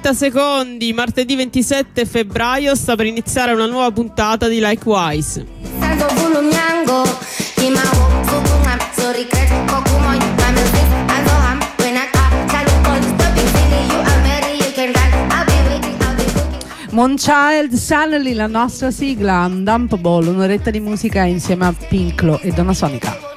[0.00, 5.46] Ore 19.30 secondi, martedì 27 febbraio sta per iniziare una nuova puntata di Likewise.
[16.90, 23.29] Monchild Suddenly, la nostra sigla, Undumpable, un'oretta di musica insieme a Pinklo e Donna Sonica.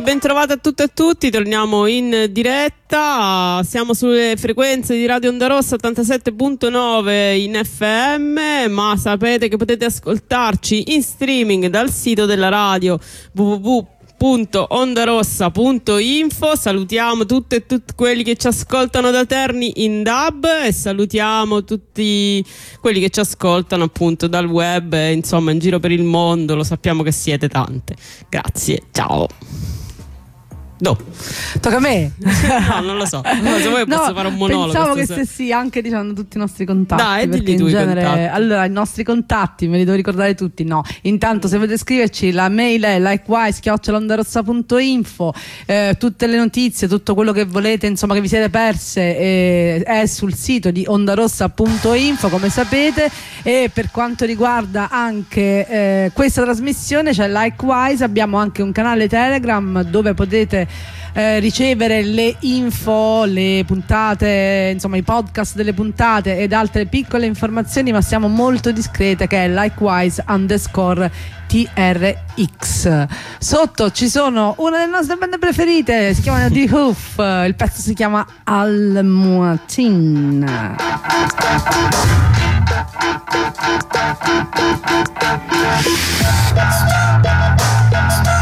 [0.00, 5.04] E quindi ben trovate a tutte e tutti, torniamo in diretta, siamo sulle frequenze di
[5.04, 12.24] Radio Onda Rossa 87.9 in FM, ma sapete che potete ascoltarci in streaming dal sito
[12.24, 12.98] della radio
[13.34, 20.72] www www.ondarossa.info salutiamo tutti e tutti quelli che ci ascoltano da Terni in DAB e
[20.72, 22.44] salutiamo tutti
[22.80, 27.02] quelli che ci ascoltano appunto dal web insomma in giro per il mondo lo sappiamo
[27.02, 27.96] che siete tante.
[28.28, 29.26] Grazie ciao
[30.80, 30.98] No.
[31.60, 32.12] Tocca a me?
[32.18, 33.22] no, non lo so.
[33.42, 34.72] No, se vuoi no, posso fare un monologo.
[34.72, 37.02] Pensavo che stessi anche dicendo tutti i nostri contatti.
[37.02, 38.02] Dai, dilli tu genere...
[38.02, 38.34] contatti.
[38.34, 40.64] Allora, i nostri contatti, me li devo ricordare tutti?
[40.64, 40.82] No.
[41.02, 45.34] Intanto, se volete scriverci, la mail è likewise.info
[45.66, 50.06] eh, tutte le notizie, tutto quello che volete, insomma, che vi siete perse eh, è
[50.06, 53.10] sul sito di ondarossa.info, come sapete.
[53.42, 59.08] E per quanto riguarda anche eh, questa trasmissione, c'è cioè Likewise, abbiamo anche un canale
[59.08, 60.68] Telegram dove potete
[61.12, 67.92] eh, ricevere le info, le puntate, insomma i podcast delle puntate ed altre piccole informazioni,
[67.92, 71.10] ma siamo molto discrete che è likewise underscore
[71.46, 73.06] TRX.
[73.38, 77.94] Sotto ci sono una delle nostre band preferite, si chiama The Hoof, il pezzo si
[77.94, 80.46] chiama Al Muatin.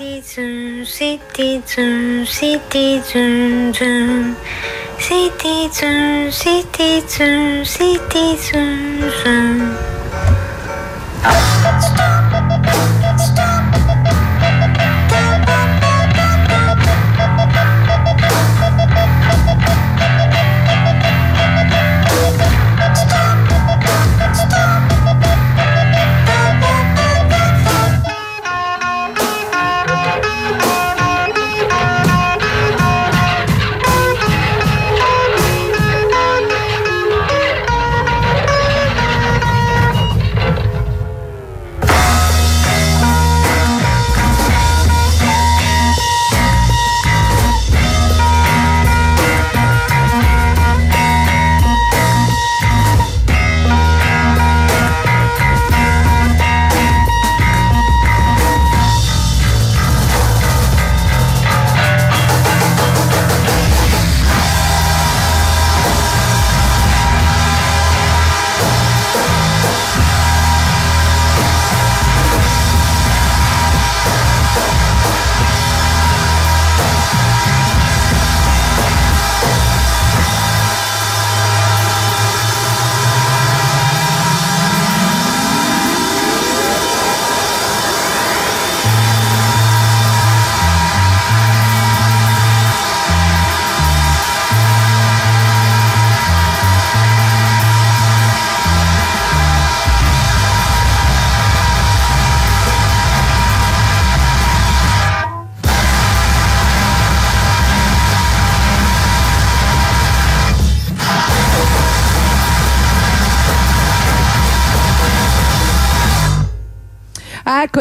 [0.00, 4.36] City zoom, city zoom, city zoom, zoom.
[4.98, 9.76] City zoom, city zoom, city zoom, zoom.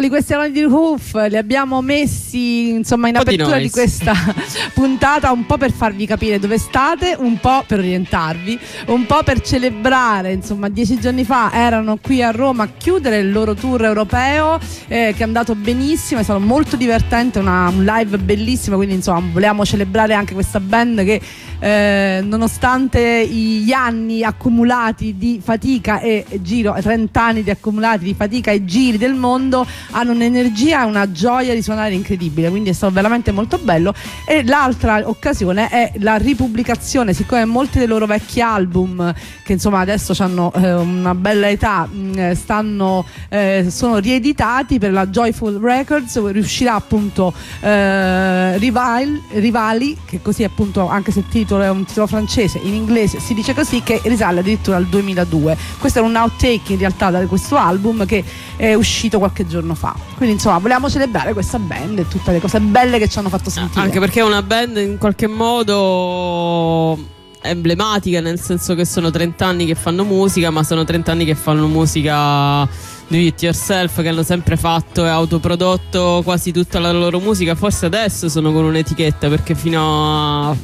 [0.07, 3.71] Questi erano di Hoof, li abbiamo messi insomma in di apertura di, noise.
[3.71, 4.13] questa
[4.73, 8.57] puntata un po' per farvi capire dove state, un po' per orientarvi,
[8.87, 13.31] un po' per celebrare, insomma dieci giorni fa erano qui a Roma a chiudere il
[13.31, 18.17] loro tour europeo eh, che è andato benissimo, è stato molto divertente, una- un live
[18.19, 21.19] bellissimo, quindi insomma volevamo celebrare anche questa band che
[21.59, 28.51] eh, nonostante gli anni accumulati di fatica e giro, 30 anni di accumulati di fatica
[28.51, 32.93] e giri del mondo, hanno un'energia e una gioia di suonare incredibile, quindi è stato
[32.93, 33.93] veramente molto bello.
[34.25, 39.13] E l'altra occasione è la ripubblicazione, siccome molti dei loro vecchi album,
[39.43, 45.59] che insomma adesso hanno una bella età, mh, stanno, eh, sono rieditati per la Joyful
[45.59, 51.83] Records, riuscirà appunto eh, Rival- Rivali, che così appunto anche se il titolo è un
[51.83, 55.57] titolo francese, in inglese si dice così, che risale addirittura al 2002.
[55.79, 58.23] Questo era un outtake in realtà da questo album che
[58.55, 59.95] è uscito qualche giorno fa.
[60.15, 63.49] Quindi insomma volevamo celebrare questa band e tutte le cose belle che ci hanno fatto
[63.49, 63.81] sentire.
[63.81, 66.97] Anche perché è una band in qualche modo
[67.41, 71.35] emblematica, nel senso che sono 30 anni che fanno musica, ma sono 30 anni che
[71.35, 72.67] fanno musica
[73.07, 77.55] do it yourself, che hanno sempre fatto e autoprodotto quasi tutta la loro musica.
[77.55, 80.55] Forse adesso sono con un'etichetta, perché fino a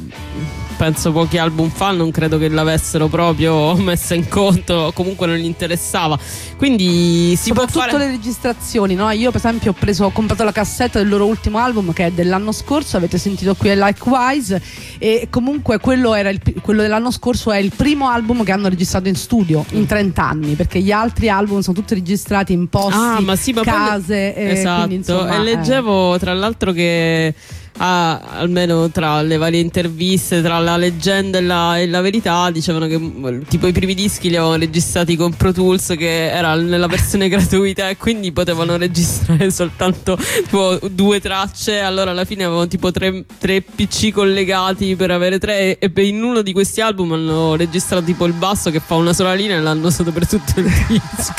[0.76, 5.44] penso pochi album fa non credo che l'avessero proprio messa in conto, comunque non gli
[5.44, 6.18] interessava.
[6.56, 9.10] Quindi si può soprattutto fare le registrazioni, no?
[9.10, 12.10] Io per esempio ho preso, ho comprato la cassetta del loro ultimo album che è
[12.10, 14.60] dell'anno scorso, avete sentito qui è Likewise
[14.98, 19.08] e comunque quello, era il, quello dell'anno scorso è il primo album che hanno registrato
[19.08, 23.20] in studio in 30 anni, perché gli altri album sono tutti registrati in posti, Ah,
[23.20, 24.76] ma sì, ma poi- case, e esatto.
[24.86, 25.42] quindi, insomma, e eh.
[25.42, 27.34] leggevo tra l'altro che
[27.78, 32.86] ah, almeno tra le varie interviste, tra la leggenda e la, e la verità, dicevano
[32.86, 36.86] che mm, tipo i primi dischi li avevano registrati con Pro Tools che era nella
[36.86, 41.80] versione gratuita e quindi potevano registrare soltanto tipo, due tracce.
[41.80, 46.22] Allora alla fine avevano tipo tre, tre PC collegati per avere tre e per- in
[46.22, 49.60] uno di questi album hanno registrato tipo il basso che fa una sola linea e
[49.60, 51.32] l'hanno usato per tutto il disco.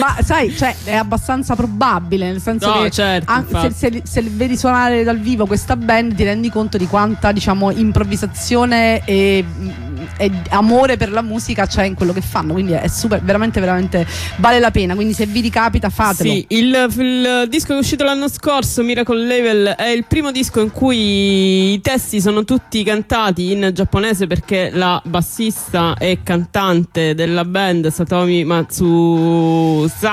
[0.00, 4.22] Ma sai, cioè, è abbastanza probabile, nel senso No, che certo, anche se, se- se
[4.22, 9.44] vedi suonare dal vivo questa band ti rendi conto di quanta diciamo improvvisazione e,
[10.16, 14.06] e amore per la musica c'è in quello che fanno, quindi è super, veramente, veramente
[14.36, 16.30] vale la pena, quindi se vi ricapita fatelo.
[16.30, 20.60] Sì, il, il disco che è uscito l'anno scorso, Miracle Level, è il primo disco
[20.60, 27.44] in cui i testi sono tutti cantati in giapponese perché la bassista e cantante della
[27.44, 30.06] band, Satomi Matsuzaki,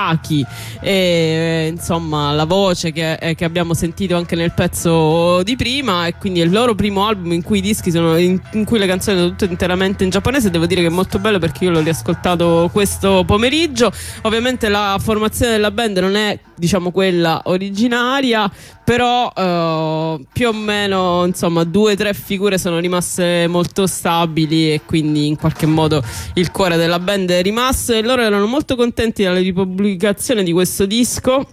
[0.80, 6.16] e insomma la voce che, eh, che abbiamo sentito anche nel pezzo di prima, e
[6.18, 8.86] quindi è il loro primo album in cui i dischi sono in, in cui le
[8.88, 10.50] canzoni sono tutte interamente in giapponese.
[10.50, 13.92] Devo dire che è molto bello perché io l'ho riascoltato questo pomeriggio.
[14.22, 18.50] Ovviamente la formazione della band non è, diciamo, quella originaria,
[18.82, 24.80] però eh, più o meno, insomma, due o tre figure sono rimaste molto stabili e
[24.84, 26.02] quindi in qualche modo
[26.34, 30.86] il cuore della band è rimasto e loro erano molto contenti della ripubblicazione di questo
[30.86, 31.46] disco.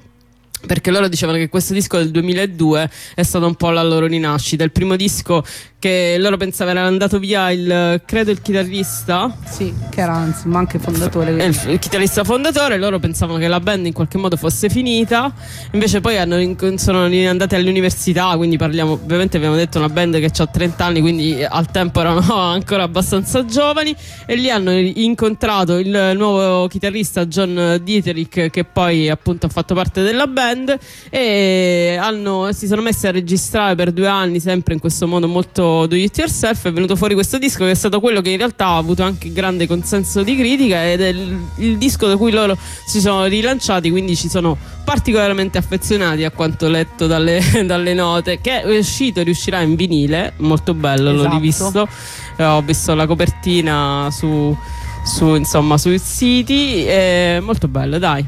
[0.65, 4.63] Perché loro dicevano che questo disco del 2002 è stato un po' la loro rinascita.
[4.63, 5.43] Il primo disco
[5.83, 10.79] che loro pensavano era andato via il, credo, il chitarrista, Sì, che era insomma anche
[10.79, 11.31] fondatore.
[11.31, 15.33] il, il chitarrista fondatore, loro pensavano che la band in qualche modo fosse finita,
[15.71, 16.37] invece poi hanno
[16.77, 21.43] sono andati all'università, quindi parliamo, ovviamente abbiamo detto una band che ha 30 anni, quindi
[21.43, 23.93] al tempo erano ancora abbastanza giovani
[24.25, 30.01] e lì hanno incontrato il nuovo chitarrista John Dieterich che poi appunto ha fatto parte
[30.01, 30.52] della band
[31.09, 35.85] e hanno- si sono messi a registrare per due anni sempre in questo modo molto
[35.85, 36.65] do it yourself.
[36.65, 39.31] È venuto fuori questo disco che è stato quello che in realtà ha avuto anche
[39.31, 43.89] grande consenso di critica ed è il, il disco da cui loro si sono rilanciati
[43.91, 49.61] quindi ci sono particolarmente affezionati a quanto letto dalle, dalle note che è uscito riuscirà
[49.61, 51.33] in vinile molto bello l'ho Esatto.
[51.35, 51.87] rivisto.
[52.37, 54.55] Eh, ho visto la copertina su,
[55.05, 56.85] su, insomma sui siti
[57.41, 58.25] molto bello dai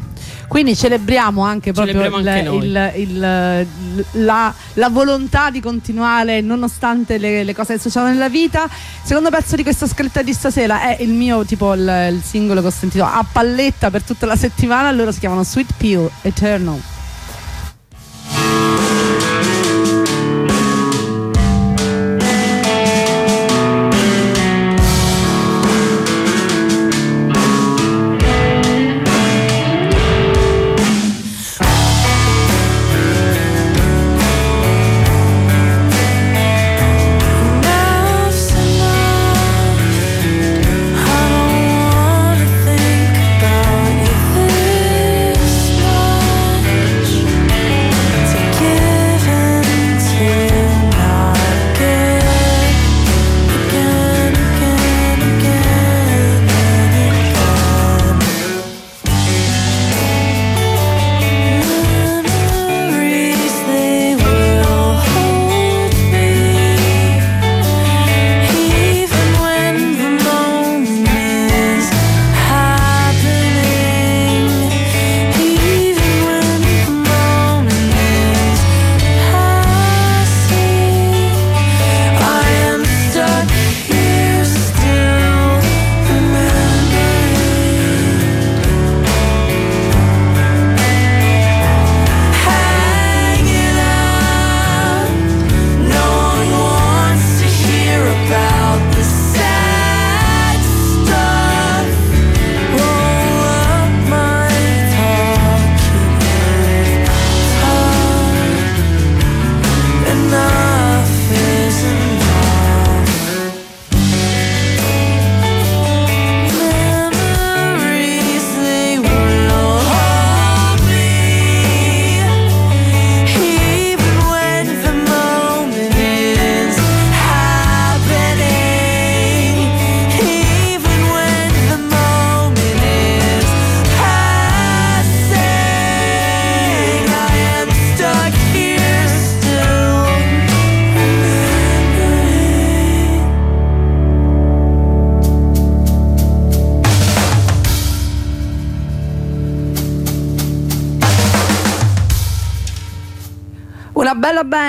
[0.48, 2.66] Quindi celebriamo anche proprio Celebriamo anche noi.
[2.66, 3.68] il- il-
[4.12, 8.68] il- la, la volontà di continuare nonostante le, le cose che succedono nella vita.
[9.04, 12.68] Secondo pezzo di questa scritta di stasera è il mio tipo il, il singolo che
[12.68, 14.92] ho sentito a palletta per tutta la settimana.
[14.92, 16.82] Loro si chiamano Sweet Peel Eternal.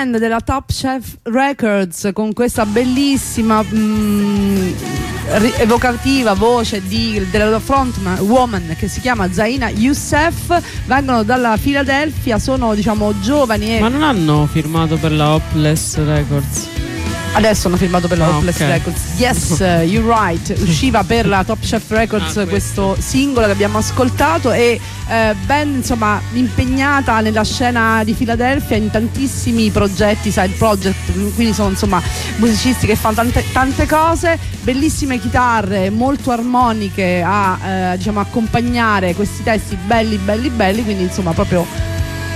[0.07, 4.71] Band della Top Chef Records con questa bellissima mm,
[5.57, 12.73] evocativa voce di, della frontman woman che si chiama Zaina Youssef vengono dalla Filadelfia sono
[12.73, 16.86] diciamo giovani e Ma non hanno firmato per la Hopeless Records?
[17.37, 18.67] Adesso hanno firmato per la Ah, Hopeless ok.
[18.67, 19.01] Records.
[19.17, 20.55] Yes, uh, you're right.
[20.59, 25.75] Usciva per la Top Chef Records Ah, questo singolo che abbiamo ascoltato e eh, ben
[25.75, 32.01] insomma impegnata nella scena di Filadelfia in tantissimi progetti, side project, quindi sono insomma
[32.37, 37.59] musicisti che fanno tante, tante cose, bellissime chitarre, molto armoniche a
[37.93, 41.65] eh, diciamo accompagnare questi testi belli belli belli, quindi insomma proprio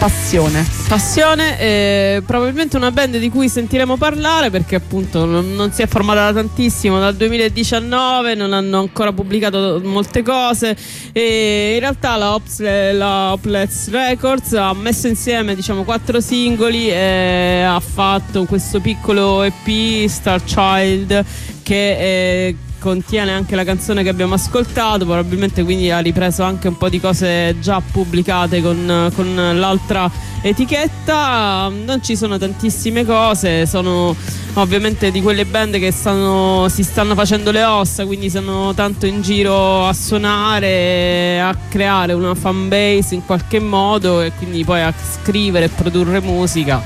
[0.02, 0.68] passione.
[0.88, 5.88] Passione, eh, probabilmente una band di cui sentiremo parlare perché appunto non, non si è
[5.88, 10.76] formata da tantissimo dal 2019, non hanno ancora pubblicato molte cose
[11.12, 12.62] e in realtà la, Ops,
[12.94, 20.08] la Hopeless Records ha messo insieme diciamo quattro singoli e ha fatto questo piccolo EP
[20.08, 21.24] Star Child
[21.62, 26.78] che eh, contiene anche la canzone che abbiamo ascoltato, probabilmente quindi ha ripreso anche un
[26.78, 30.10] po' di cose già pubblicate con, con l'altra
[30.42, 31.70] etichetta.
[31.70, 34.16] Non ci sono tantissime cose, sono
[34.56, 39.22] ovviamente di quelle band che stanno, si stanno facendo le ossa, quindi sono tanto in
[39.22, 44.92] giro a suonare, a creare una fan base in qualche modo e quindi poi a
[44.92, 46.82] scrivere e produrre musica.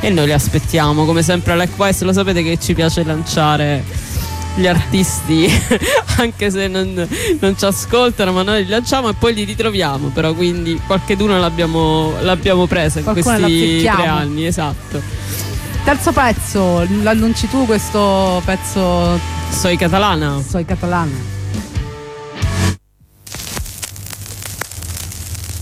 [0.00, 4.09] E noi li aspettiamo, come sempre alla Quest, lo sapete che ci piace lanciare
[4.60, 5.50] gli artisti
[6.18, 7.08] anche se non,
[7.40, 12.12] non ci ascoltano ma noi li lanciamo e poi li ritroviamo però quindi qualcheduno l'abbiamo,
[12.20, 15.02] l'abbiamo presa in Qualcuno questi tre anni esatto
[15.82, 19.18] Terzo pezzo, l'annunci tu questo pezzo
[19.50, 21.38] soy catalana Soy catalana.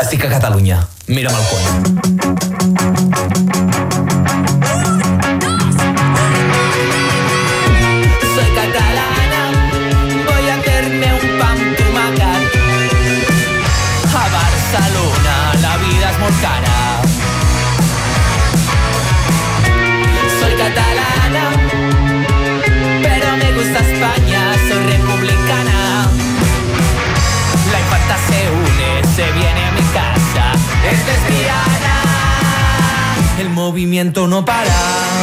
[0.01, 0.89] Estic a Catalunya.
[1.07, 3.18] Mira'm el coll.
[34.09, 35.18] Movimiento no para.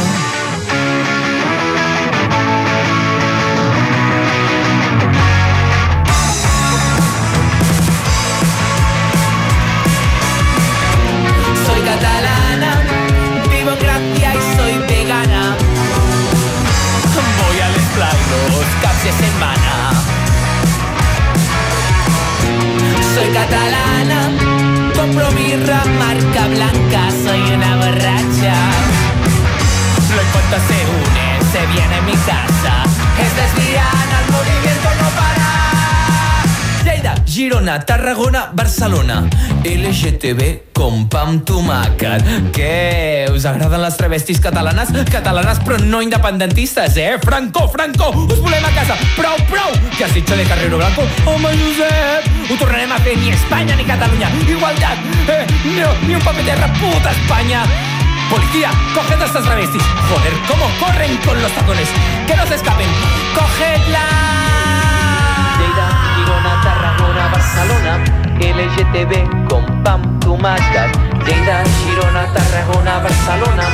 [37.83, 39.23] Tarragona, Barcelona.
[39.63, 42.23] LGTB com pa amb tomàquet.
[42.55, 43.25] Què?
[43.33, 44.91] Us agraden les travestis catalanes?
[45.11, 47.15] Catalanes però no independentistes, eh?
[47.23, 48.95] Franco, Franco, us volem a casa.
[49.17, 49.73] Prou, prou!
[49.97, 51.07] Que has dicho de Carrero Blanco?
[51.25, 52.29] Home, Josep!
[52.51, 54.29] Ho tornarem a fer ni Espanya ni Catalunya.
[54.47, 54.97] Igualtat!
[55.27, 55.43] Eh,
[55.79, 57.65] no, ni un papeterra, puta Espanya!
[58.29, 59.83] Policía, coged a estas travestis.
[60.09, 61.87] Joder, cómo corren con los tacones.
[62.27, 62.87] Que no se escapen.
[63.35, 64.35] Cogedla.
[66.25, 67.93] Girona, Tarragona, Barcelona.
[68.39, 69.13] LGTB
[69.47, 70.91] con pam tomàquet.
[71.25, 73.65] Lleida, Girona, Tarragona, Barcelona.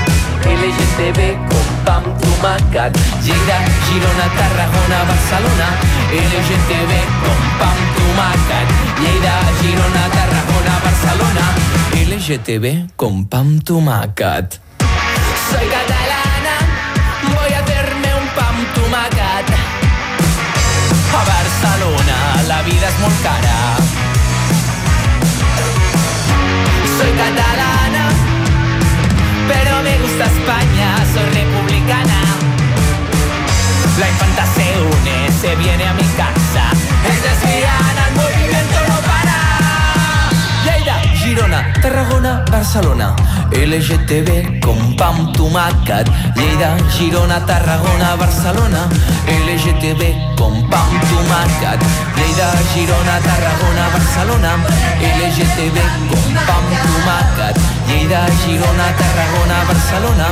[0.44, 2.98] LGTB con pam tomàquet.
[3.24, 5.68] Lleida, Girona, Tarragona, Barcelona.
[6.12, 6.92] LGTB
[7.24, 8.68] con pam tomàquet.
[9.00, 11.46] Lleida, Girona, Tarragona, Barcelona.
[12.10, 14.60] LGTB con pam tomàquet.
[15.48, 16.21] Soy catalana,
[22.82, 23.78] vida es.
[26.98, 28.10] Soy catalana,
[29.48, 32.22] pero me gusta España, soy republicana.
[34.00, 36.72] La infanta se une, se viene a mi casa.
[37.08, 37.91] Es lesbiana,
[41.32, 43.16] Girona, Tarragona, Barcelona.
[43.52, 46.12] LGTB con pam tomàquet.
[46.36, 48.82] Lleida, Girona, Tarragona, Barcelona.
[49.48, 51.80] LGTB con pam tomàquet.
[52.18, 54.58] Lleida, Girona, Tarragona, Barcelona.
[55.00, 55.78] LGTB
[56.12, 57.71] con pam tomàquet.
[57.92, 60.28] Lleida, Girona, Tarragona, Barcelona,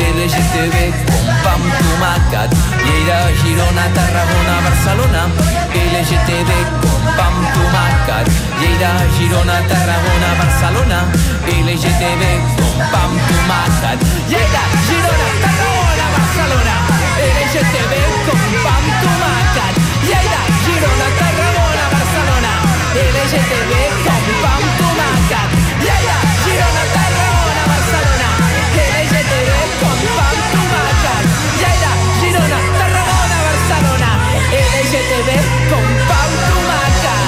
[0.00, 0.76] LGTB
[1.08, 2.54] con pa amb tomàquet.
[2.86, 5.22] Lleida, Girona, Tarragona, Barcelona,
[5.76, 8.32] LGTB con pa amb tomàquet.
[8.60, 10.98] Lleida, Girona, Tarragona, Barcelona,
[11.52, 12.22] LGTB
[12.56, 14.08] con pa amb tomàquet.
[14.32, 16.76] Lleida, Girona, Tarragona, Barcelona,
[17.28, 17.92] LGTB
[18.24, 19.82] con pa amb tomàquet.
[20.08, 22.52] Lleida, Girona, Tarragona, Barcelona,
[23.04, 23.91] LGTB
[35.22, 35.30] LGTB
[35.70, 37.20] con pa amb tomàquet.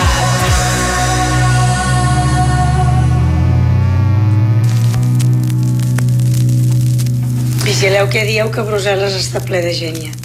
[7.64, 10.23] Vigileu què dieu que Brussel·les està ple de gent ja.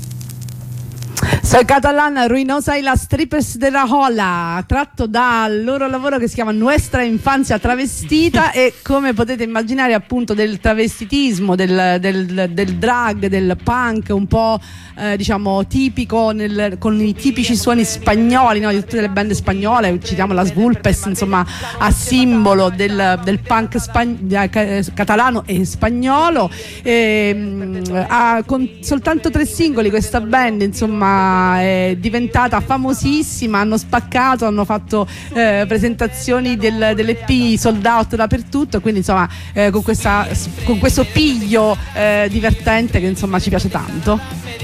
[1.49, 6.35] Soy catalana, ruinosa y las tripes de la Jola, tratto dal loro lavoro che si
[6.35, 13.25] chiama Nuestra infanzia travestita e come potete immaginare appunto del travestitismo, del, del- del drag,
[13.25, 14.59] del punk un po'
[14.95, 18.69] eh, diciamo tipico nel- con i tipici suoni spagnoli no?
[18.69, 21.43] di tutte le band spagnole, citiamo la Svulpes insomma
[21.79, 26.51] a simbolo del, del punk spagn- eh, eh, catalano e spagnolo.
[26.83, 34.45] E, mm, ha con soltanto tre singoli questa band insomma è diventata famosissima hanno spaccato
[34.45, 40.27] hanno fatto eh, presentazioni del, dell'EP sold out dappertutto quindi insomma eh, con, questa,
[40.63, 44.19] con questo piglio eh, divertente che insomma ci piace tanto.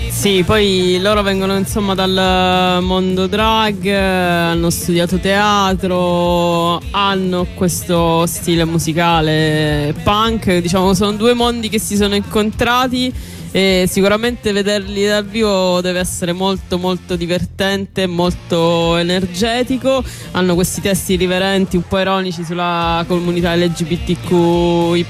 [0.10, 9.94] Sì, poi loro vengono insomma dal mondo drag, hanno studiato teatro, hanno questo stile musicale
[10.04, 13.14] punk, diciamo sono due mondi che si sono incontrati
[13.56, 21.14] e sicuramente vederli dal vivo deve essere molto molto divertente, molto energetico, hanno questi testi
[21.14, 25.06] irriverenti un po' ironici sulla comunità LGBTQI+,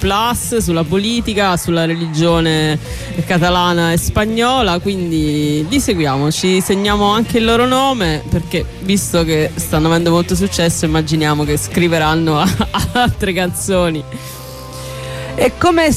[0.61, 2.77] sulla politica, sulla religione
[3.25, 9.49] catalana e spagnola, quindi li seguiamo, ci segniamo anche il loro nome perché visto che
[9.55, 12.37] stanno avendo molto successo immaginiamo che scriveranno
[12.93, 14.03] altre canzoni.
[15.37, 15.91] E come,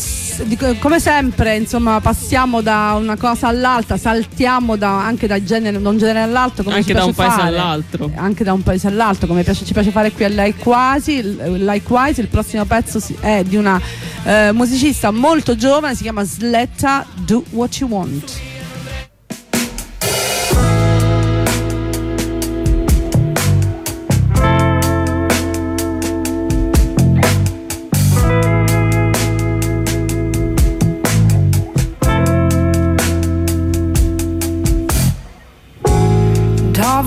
[0.78, 5.98] come sempre, insomma, passiamo da una cosa all'altra, saltiamo da- anche da, genere, da un
[5.98, 6.62] genere all'altro.
[6.64, 7.48] Come Anche da un paese fare.
[7.48, 8.10] all'altro.
[8.14, 11.20] Anche da un paese all'altro, come piace- ci piace fare qui a Likewise.
[11.58, 13.80] Likewise, il prossimo pezzo è di una
[14.24, 18.32] eh, musicista molto giovane, si chiama Sletta Do What You Want.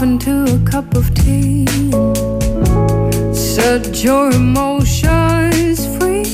[0.01, 1.67] Into a cup of tea
[3.35, 6.25] set your emotions free.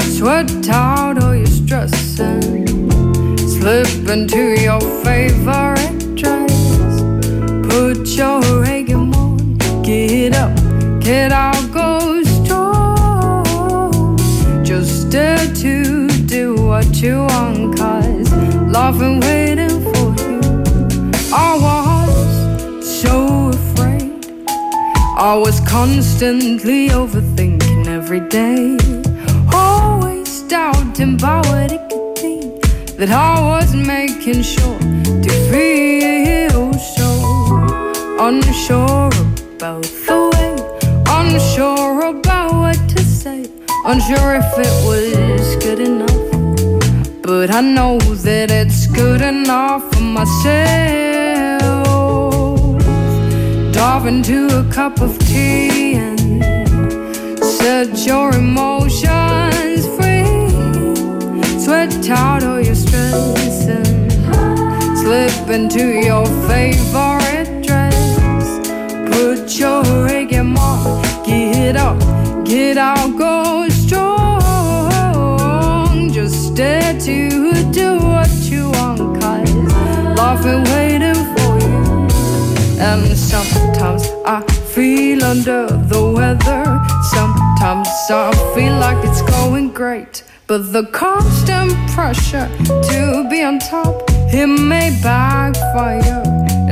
[0.00, 7.00] Sweat out all your stress and slip into your favorite dress.
[7.68, 10.52] Put your reggae on, get up,
[11.00, 14.16] get out, go strong.
[14.64, 18.32] Just dare to do what you want, cause
[18.66, 19.00] love
[25.20, 28.78] I was constantly overthinking every day.
[29.52, 32.36] Always doubting about what it could be.
[32.98, 37.10] That I was making sure to feel so
[38.20, 39.10] unsure
[39.56, 40.54] about the way.
[41.08, 43.50] Unsure about what to say.
[43.86, 47.22] Unsure if it was good enough.
[47.22, 51.17] But I know that it's good enough for myself.
[53.78, 56.18] Dive into a cup of tea and
[57.40, 60.26] set your emotions free.
[61.60, 64.10] Sweat out all your stress and
[64.98, 68.58] slip into your favorite dress.
[69.12, 72.00] Put your reggae on, get up,
[72.44, 74.90] get out, go strong.
[76.12, 77.72] Just dare to
[82.88, 84.40] And sometimes I
[84.72, 86.64] feel under the weather.
[87.12, 90.24] Sometimes I feel like it's going great.
[90.46, 96.22] But the constant pressure to be on top, it may backfire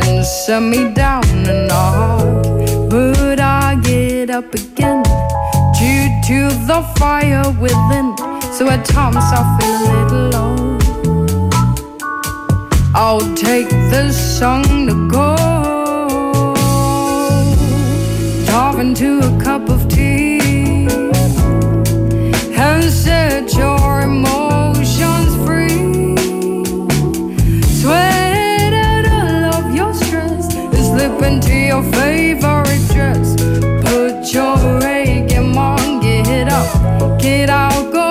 [0.03, 2.89] and set me down and out.
[2.89, 5.03] But I get up again
[5.79, 8.17] due to the fire within.
[8.57, 10.79] So at times I feel a little low.
[12.95, 15.56] I'll take this song to go.
[18.57, 20.39] Off into a cup of tea
[22.57, 26.17] and set your emotions free.
[27.81, 33.37] Sweat out all of your stress and slip into your favorite dress.
[33.85, 38.06] Put your reggae on, get up, get out, go.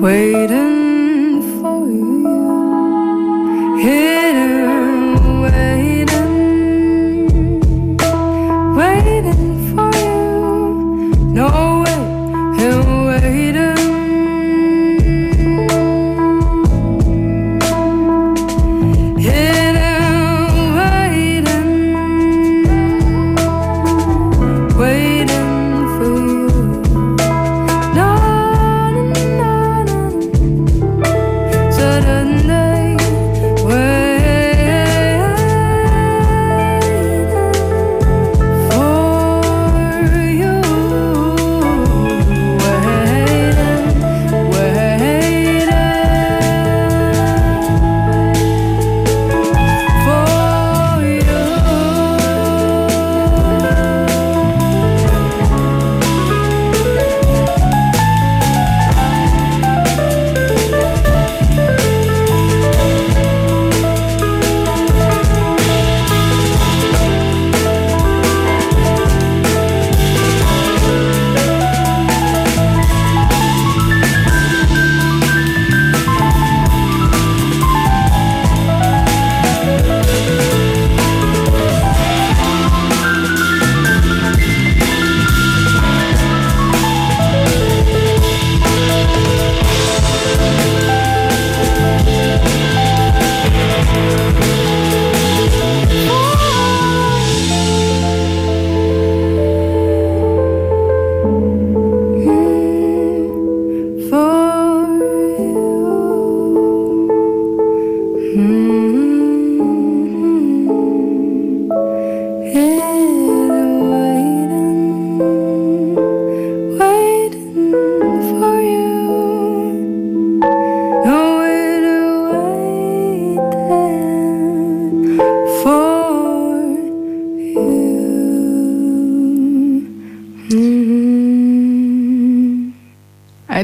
[0.00, 0.75] Waiting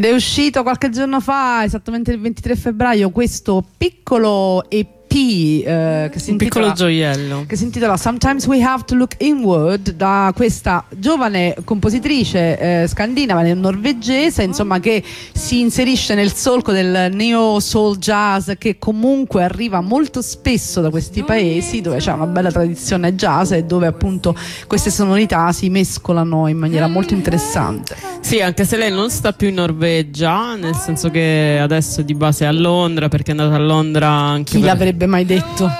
[0.02, 4.68] Ed è uscito qualche giorno fa, esattamente il 23 febbraio, questo piccolo
[5.12, 7.44] EP eh, che si Un piccolo intitola gioiello.
[7.46, 13.42] che si intitola Sometimes We Have to Look Inward da questa giovane compositrice eh, scandinava
[13.52, 20.22] norvegese insomma che si inserisce nel solco del neo soul jazz che comunque arriva molto
[20.22, 24.34] spesso da questi paesi dove c'è una bella tradizione jazz e dove appunto
[24.66, 27.96] queste sonorità si mescolano in maniera molto interessante.
[28.20, 32.14] Sì, anche se lei non sta più in Norvegia, nel senso che adesso è di
[32.14, 34.68] base a Londra, perché è andata a Londra anche chi per...
[34.68, 35.70] l'avrebbe mai detto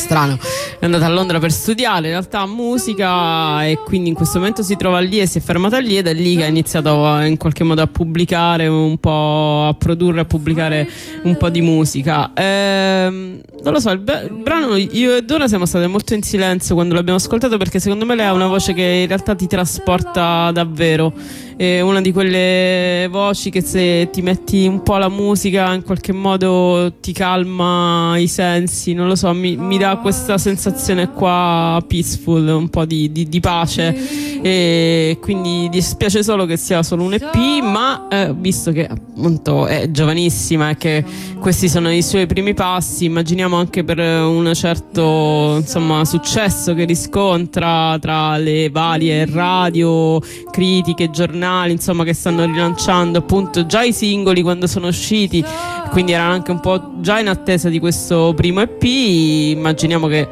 [0.00, 0.38] Strano,
[0.78, 4.74] è andata a Londra per studiare in realtà musica e quindi in questo momento si
[4.76, 7.36] trova lì e si è fermata lì ed è lì che ha iniziato a- in
[7.36, 10.88] qualche modo a pubblicare un po', a produrre, a pubblicare
[11.24, 12.32] un po' di musica.
[12.34, 16.22] Ehm, non lo so, il, be- il brano io e Dora siamo state molto in
[16.22, 19.46] silenzio quando l'abbiamo ascoltato perché secondo me lei ha una voce che in realtà ti
[19.46, 21.12] trasporta davvero.
[21.60, 26.10] È una di quelle voci che se ti metti un po' la musica in qualche
[26.10, 32.48] modo ti calma i sensi, non lo so, mi, mi dà questa sensazione qua peaceful,
[32.48, 33.94] un po' di, di- di pace.
[34.40, 39.90] E quindi dispiace solo che sia solo un EP, ma eh, visto che appunto è
[39.90, 41.04] giovanissima e che
[41.40, 47.98] questi sono i suoi primi passi, immaginiamo anche per un certo insomma, successo che riscontra
[48.00, 50.18] tra le varie radio,
[50.50, 55.44] critiche, giornali, insomma, che stanno rilanciando appunto già i singoli quando sono usciti,
[55.90, 58.82] quindi erano anche un po' già in attesa di questo primo EP.
[58.82, 60.28] Immaginiamo che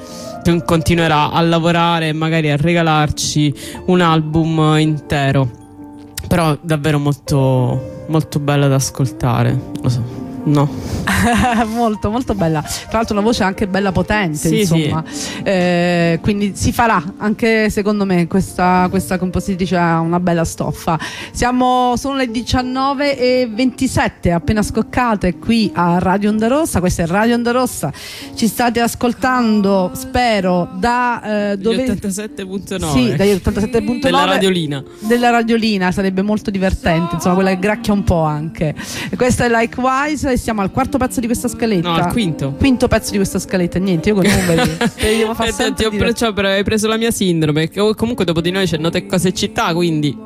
[0.65, 3.55] continuerà a lavorare e magari a regalarci
[3.87, 5.51] un album intero.
[6.27, 9.61] Però davvero molto, molto bello da ascoltare.
[9.83, 10.28] Lo so.
[10.49, 10.69] No.
[11.67, 12.63] molto molto bella.
[12.63, 15.05] Tra l'altro una voce anche bella potente Sì, insomma.
[15.43, 20.99] Eh, quindi si farà anche secondo me questa, questa compositrice ha una bella stoffa.
[21.33, 26.81] Siamo sono le 19 e 27 appena scoccate qui a Radio Onda Rossa.
[26.81, 27.93] Questa è Radio Onda Rossa.
[28.35, 32.93] Ci state ascoltando spero da eh, dove 87.9.
[32.93, 34.83] sì dagli 87.9 Della radiolina.
[35.01, 38.75] della radiolina sarebbe molto divertente insomma quella che gracchia un po' anche.
[39.11, 42.53] E questa è Likewise siamo al quarto pezzo di questa scaletta No, al quinto.
[42.57, 45.91] quinto pezzo di questa scaletta niente io con i numeri devo fare Eh, ti ho
[45.91, 47.69] pre- cioè, hai preso la mia sindrome.
[47.69, 50.17] Che comunque dopo di noi c'è note cose città, quindi.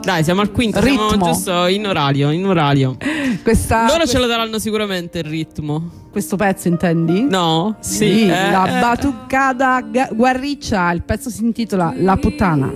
[0.00, 1.26] Dai, siamo al quinto, siamo Ritmo.
[1.32, 2.96] giusto in orario, in orario.
[3.42, 5.90] Questa- Loro ce lo daranno sicuramente il ritmo.
[6.12, 7.26] questo pezzo intendi?
[7.28, 7.76] No?
[7.80, 12.70] sì, eh, la eh, batucada ga- guarriccia il pezzo si intitola La puttana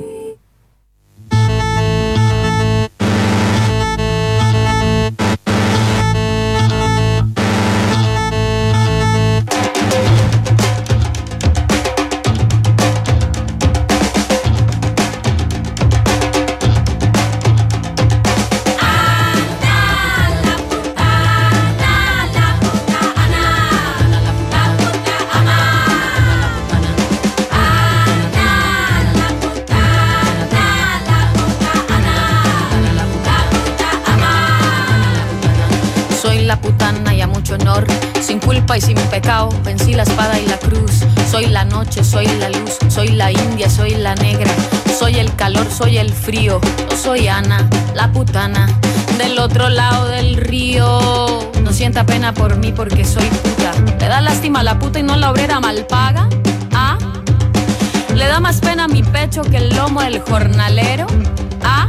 [39.10, 41.04] pecado, vencí la espada y la cruz.
[41.30, 44.50] Soy la noche, soy la luz, soy la india, soy la negra,
[44.98, 46.60] soy el calor, soy el frío.
[46.90, 48.68] Yo soy Ana, la putana,
[49.18, 51.50] del otro lado del río.
[51.62, 53.72] No sienta pena por mí porque soy puta.
[53.98, 56.28] ¿Le da lástima la puta y no la obrera mal paga?
[56.72, 56.96] ¿Ah?
[58.14, 61.06] ¿Le da más pena mi pecho que el lomo del jornalero?
[61.62, 61.88] ¿Ah?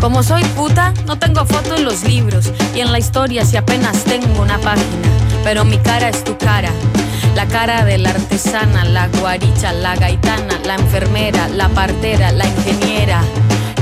[0.00, 4.02] Como soy puta, no tengo foto en los libros y en la historia si apenas
[4.04, 5.08] tengo una página,
[5.44, 6.70] pero mi cara es tu cara.
[7.34, 13.22] La cara de la artesana, la guaricha, la gaitana, la enfermera, la partera, la ingeniera,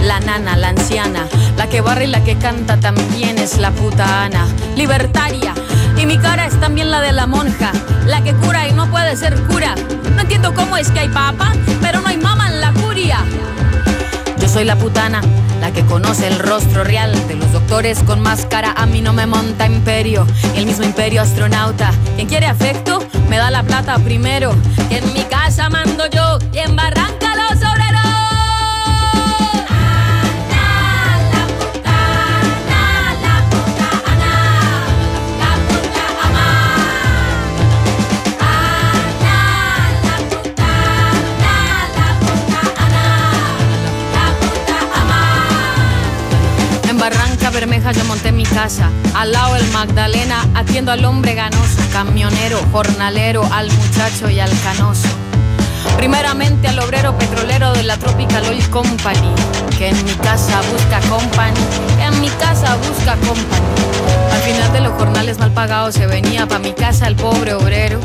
[0.02, 4.24] la nana, la anciana, la que barre y la que canta también es la puta
[4.24, 4.46] Ana,
[4.76, 5.54] libertaria.
[5.96, 7.72] Y mi cara es también la de la monja,
[8.06, 9.74] la que cura y no puede ser cura.
[10.14, 13.18] No entiendo cómo es que hay papa, pero no hay mama en la curia.
[14.52, 15.20] Soy la putana,
[15.60, 18.74] la que conoce el rostro real de los doctores con máscara.
[18.76, 21.92] A mí no me monta imperio, el mismo imperio astronauta.
[22.16, 24.52] Quien quiere afecto, me da la plata primero.
[24.88, 27.29] Que en mi casa mando yo y en Barranca
[47.50, 52.60] Barranca Bermeja yo monté mi casa, al lado el Magdalena, atiendo al hombre ganoso, camionero,
[52.72, 55.08] jornalero, al muchacho y al canoso.
[55.96, 59.34] Primeramente al obrero petrolero de la Tropical Oil Company,
[59.76, 61.60] que en mi casa busca company,
[62.00, 63.66] en mi casa busca company.
[64.32, 68.00] Al final de los jornales mal pagados se venía pa' mi casa el pobre obrero,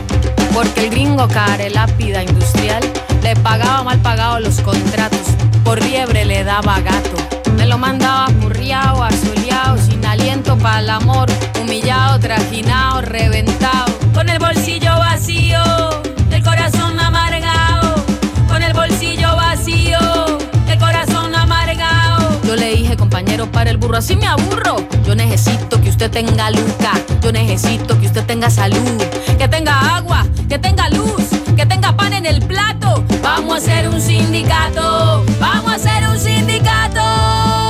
[0.53, 2.83] porque el gringo care lápida industrial
[3.21, 5.27] le pagaba mal pagado los contratos,
[5.63, 7.34] por liebre le daba gato.
[7.67, 11.27] Lo mandaba curriao, asoleado, sin aliento para el amor,
[11.61, 15.59] humillado, trajinado, reventado, con el bolsillo vacío,
[16.31, 17.95] el corazón amargado,
[18.47, 19.97] con el bolsillo vacío,
[20.69, 22.39] el corazón amargado.
[22.43, 24.77] Yo le dije, compañero, para el burro, así me aburro.
[25.05, 29.03] Yo necesito que usted tenga luca, yo necesito que usted tenga salud,
[29.37, 33.03] que tenga agua, que tenga luz, que tenga pan en el plato.
[33.21, 37.64] Vamos a hacer un sindicato, vamos a hacer un sindicato.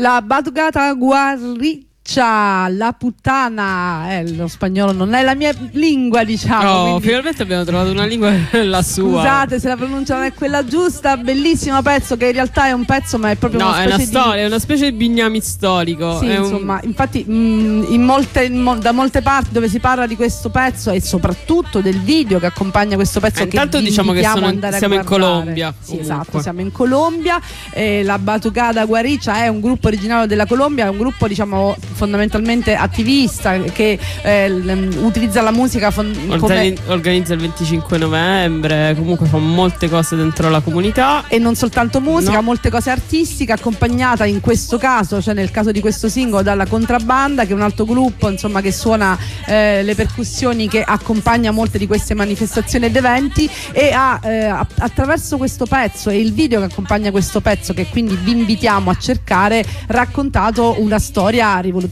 [0.00, 1.87] La batucata guarriccia
[2.18, 6.70] Guariccia, la puttana, eh, lo spagnolo non è la mia lingua, diciamo.
[6.70, 8.32] Oh, quindi- finalmente abbiamo trovato una lingua
[8.64, 9.18] la sua.
[9.20, 12.86] Scusate se la pronuncia non è quella giusta, bellissimo pezzo che in realtà è un
[12.86, 14.96] pezzo ma è proprio No, una è una specie di storia, è una specie di
[14.96, 16.18] bignami storico.
[16.20, 19.78] Sì, è un- insomma, infatti mh, in molte- in mo- da molte parti dove si
[19.78, 23.80] parla di questo pezzo e soprattutto del video che accompagna questo pezzo Eh, che intanto
[23.80, 25.04] diciamo che sono- siamo in.
[25.04, 26.12] Colombia, Sì, comunque.
[26.14, 27.38] esatto, siamo in Colombia.
[27.70, 32.74] Eh, la Batucada Guariccia è un gruppo originario della Colombia, è un gruppo diciamo fondamentalmente
[32.76, 39.26] attivista che eh, l- utilizza la musica fon- come Organi- organizza il 25 novembre, comunque
[39.26, 41.24] fa molte cose dentro la comunità.
[41.28, 42.42] e non soltanto musica, No.
[42.42, 47.44] molte cose artistiche, accompagnata in questo caso, cioè nel caso di questo singolo, dalla Contrabbanda,
[47.44, 51.86] che è un altro gruppo insomma, che suona eh, le percussioni, che accompagna molte di
[51.88, 54.44] queste manifestazioni ed eventi e ha eh,
[54.78, 58.94] attraverso questo pezzo e il video che accompagna questo pezzo, che quindi vi invitiamo a
[58.94, 61.86] cercare, raccontato una storia rivoluzionaria.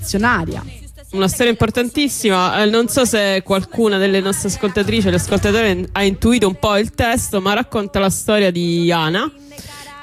[1.10, 2.62] Una storia importantissima.
[2.62, 6.90] eh, non so se qualcuna delle nostre ascoltatrici gli ascoltatori ha intuito un po' il
[6.90, 9.30] testo, ma racconta la storia di Ana.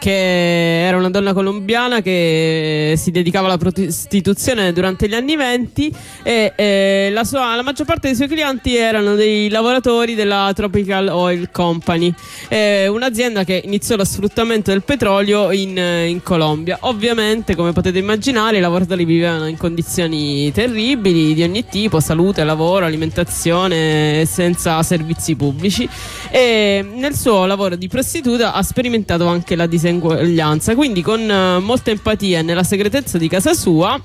[0.04, 6.52] Che era una donna colombiana che si dedicava alla prostituzione durante gli anni 20 e
[6.58, 11.52] eh, la, sua- la maggior parte dei suoi clienti erano dei lavoratori della Tropical Oil
[11.52, 12.14] Company,
[12.50, 16.80] eh, un'azienda che iniziò lo sfruttamento del petrolio in, eh, in Colombia.
[16.82, 22.84] Ovviamente, come potete immaginare, i lavoratori vivevano in condizioni terribili di ogni tipo, salute, lavoro,
[22.84, 25.88] alimentazione, senza servizi pubblici
[26.30, 29.66] e nel suo lavoro di prostituta ha sperimentato anche la
[30.00, 34.00] diseguaglianza, quindi con eh, molta empatia e nella segretezza di casa sua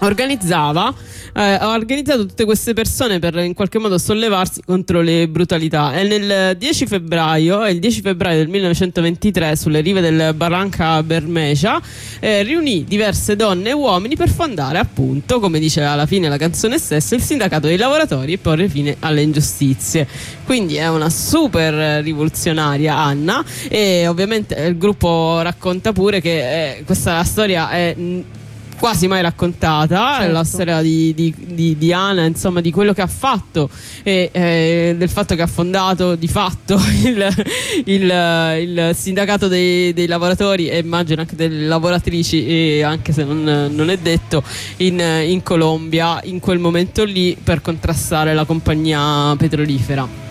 [0.00, 0.94] organizzava
[1.38, 5.94] eh, ha organizzato tutte queste persone per in qualche modo sollevarsi contro le brutalità.
[5.94, 11.80] E nel 10 febbraio il 10 febbraio del 1923 sulle rive del Barranca Bermeja
[12.18, 16.78] eh, riunì diverse donne e uomini per fondare appunto come dice alla fine la canzone
[16.78, 20.06] stessa il sindacato dei lavoratori e porre fine alle ingiustizie.
[20.44, 27.22] Quindi è una super rivoluzionaria Anna e ovviamente il gruppo racconta pure che eh, questa
[27.22, 27.94] storia è
[28.78, 30.32] quasi mai raccontata Certo.
[30.32, 33.68] la storia di, di, di, di Ana insomma di quello che ha fatto
[34.02, 37.26] e eh, del fatto che ha fondato di fatto il,
[37.84, 43.70] il- il sindacato dei, dei lavoratori e immagino anche delle lavoratrici e anche se non,
[43.72, 44.42] non è detto
[44.78, 50.26] in, in Colombia in quel momento lì per contrastare la compagnia petrolifera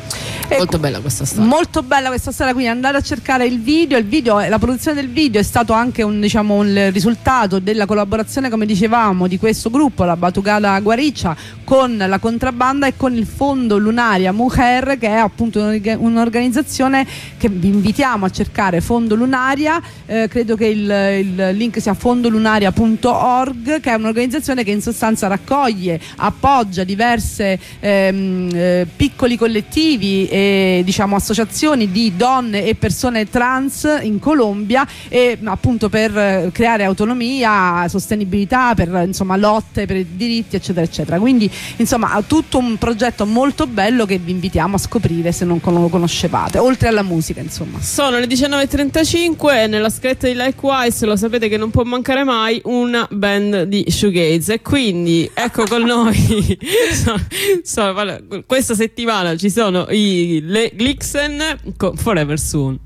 [0.56, 3.98] molto bella questa storia Molto bella questa storia, quindi andate a cercare il video.
[3.98, 8.50] Il video, la produzione del video è stato anche un, diciamo, un risultato della collaborazione,
[8.50, 13.78] come dicevamo, di questo gruppo, la Batucada Guariccia, con la contrabbanda e con il Fondo
[13.78, 17.06] Lunaria Mujer, che è appunto un'orga- un'organizzazione
[17.38, 18.82] che vi invitiamo a cercare.
[18.82, 24.82] Fondo Lunaria, eh, credo che il, il link sia fondolunaria.org, che è un'organizzazione che in
[24.82, 33.28] sostanza raccoglie, appoggia diverse ehm, eh, piccoli collettivi e diciamo associazioni di donne e persone
[33.28, 40.06] trans in Colombia e appunto per eh, creare autonomia, sostenibilità, per insomma lotte per i
[40.16, 41.20] diritti eccetera eccetera.
[41.20, 45.90] Quindi insomma tutto un progetto molto bello che vi invitiamo a scoprire se non lo
[45.90, 47.80] conoscevate, oltre alla musica insomma.
[47.82, 52.62] Sono le 19.35 e nella scritta di Likewise lo sapete che non può mancare mai
[52.66, 56.16] una band di shoegaze e quindi ecco con noi
[56.94, 57.20] so-
[57.64, 61.40] so- questa settimana ci sono i le Glixen
[61.78, 62.80] con Forever Soon.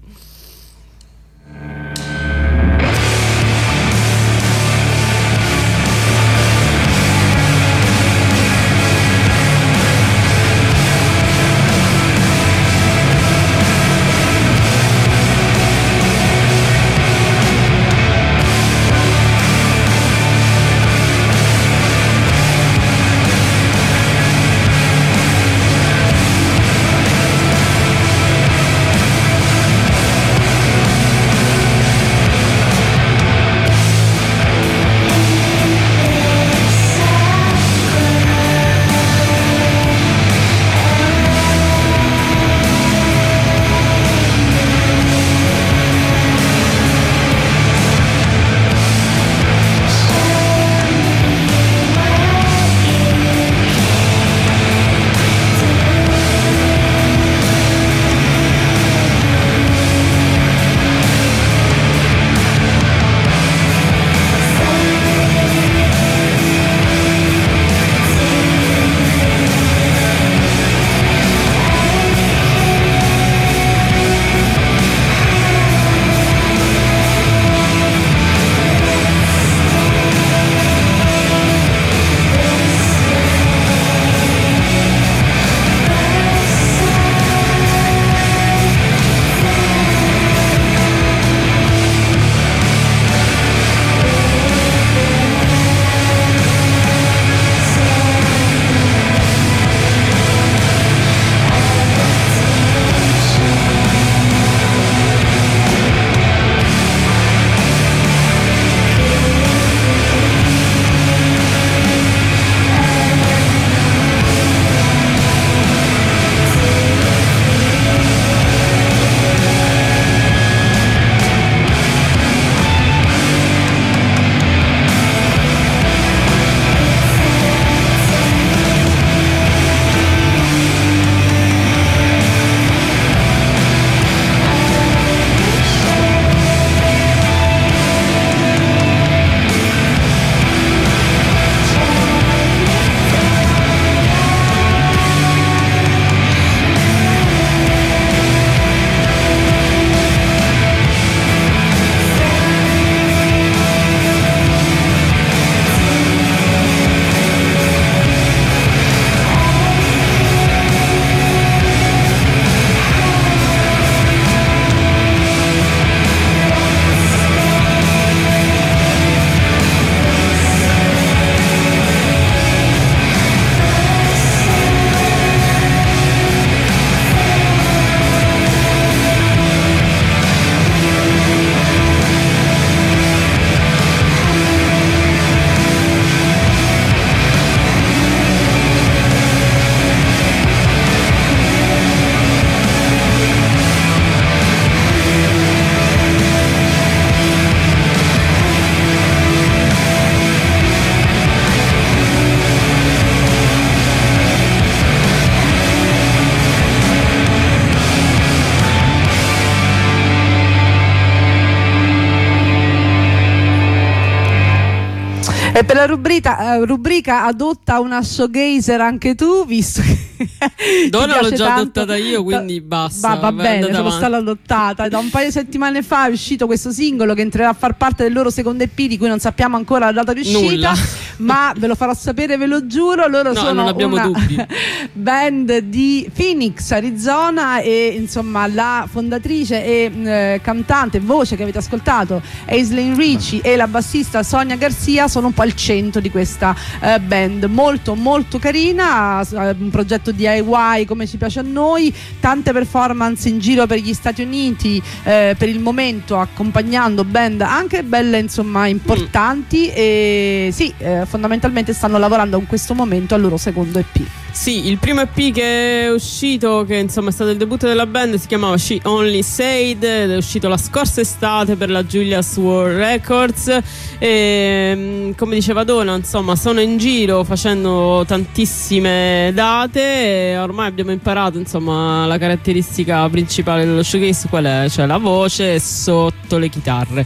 [216.12, 219.98] Rubrica, eh, rubrica adotta una showgazer anche tu, visto che
[220.90, 221.62] Donna l'ho già tanto.
[221.62, 223.16] adottata io, quindi basta.
[223.16, 223.98] Va, va bene, sono avanti.
[223.98, 224.88] stata adottata.
[224.90, 228.04] Da un paio di settimane fa è uscito questo singolo che entrerà a far parte
[228.04, 230.74] del loro secondo EP di cui non sappiamo ancora la data di uscita, Nulla.
[231.22, 233.08] ma ve lo farò sapere, ve lo giuro.
[233.08, 234.46] Loro No, sono non abbiamo una dubbi.
[234.94, 242.22] band di Phoenix, Arizona e insomma la fondatrice e eh, cantante, voce che avete ascoltato,
[242.48, 247.00] Aislinn Ricci e la bassista Sonia Garcia sono un po' al centro di questa eh,
[247.00, 253.30] band, molto molto carina, eh, un progetto DIY come ci piace a noi, tante performance
[253.30, 258.68] in giro per gli Stati Uniti eh, per il momento accompagnando band anche belle insomma
[258.68, 264.00] importanti e sì, eh, fondamentalmente stanno lavorando in questo momento al loro secondo EP.
[264.32, 268.16] Sì, il primo EP che è uscito, che insomma è stato il debutto della band,
[268.16, 272.78] si chiamava She Only Said ed è uscito la scorsa estate per la Julius World
[272.78, 273.60] Records.
[274.00, 280.92] E mm, come diceva Dona, insomma, sono in giro facendo tantissime date e ormai abbiamo
[280.92, 284.70] imparato, insomma, la caratteristica principale dello showcase qual è?
[284.70, 287.06] Cioè la voce sotto le chitarre.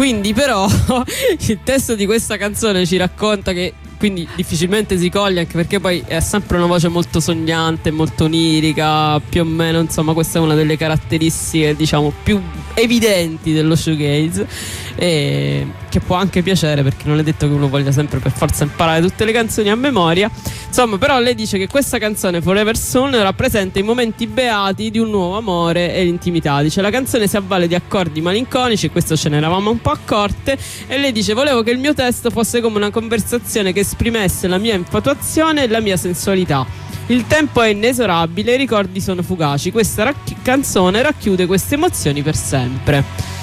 [0.00, 0.66] Quindi però
[1.46, 6.02] il testo di questa canzone ci racconta che quindi difficilmente si coglie anche perché poi
[6.06, 10.54] è sempre una voce molto sognante, molto onirica, più o meno insomma questa è una
[10.54, 12.40] delle caratteristiche diciamo più
[12.72, 14.48] evidenti dello shoegaze
[14.94, 18.64] e che può anche piacere perché non è detto che uno voglia sempre per forza
[18.64, 20.30] imparare tutte le canzoni a memoria
[20.66, 25.10] insomma però lei dice che questa canzone Forever Soon rappresenta i momenti beati di un
[25.10, 29.38] nuovo amore e l'intimità dice la canzone si avvale di accordi malinconici questo ce ne
[29.38, 32.90] eravamo un po' accorte e lei dice volevo che il mio testo fosse come una
[32.90, 38.56] conversazione che esprimesse la mia infatuazione e la mia sensualità il tempo è inesorabile, i
[38.56, 39.72] ricordi sono fugaci.
[39.72, 43.39] Questa racchi- canzone racchiude queste emozioni per sempre.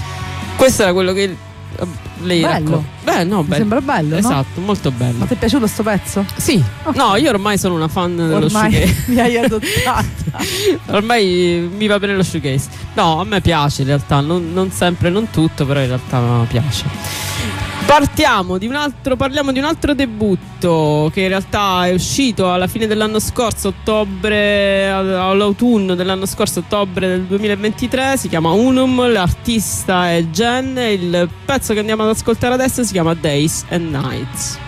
[0.55, 1.35] Questo era quello che
[2.21, 2.83] lei Bello.
[3.03, 3.55] Beh, no, Mi bello.
[3.57, 4.17] sembra bello, no?
[4.17, 5.19] Esatto, molto bello.
[5.19, 6.25] Ma ti è piaciuto sto pezzo?
[6.35, 6.95] Sì, Ok.
[6.95, 9.03] no, io ormai sono una fan dello Ormai shoegaze.
[9.11, 10.05] mi hai adottata.
[10.97, 12.69] ormai mi va bene lo shoegaze.
[12.95, 16.45] No, a me piace in realtà, non, non sempre, non tutto, però in realtà mi
[16.45, 16.85] piace.
[17.87, 22.67] Partiamo di un altro, parliamo di un altro debutto che in realtà è uscito alla
[22.67, 30.21] fine dell'anno scorso, ottobre, all'autunno dell'anno scorso, ottobre del 2023, si chiama Unum, l'artista è
[30.25, 34.66] Jen il pezzo che andiamo ad ascoltare adesso si chiama Days and Nights.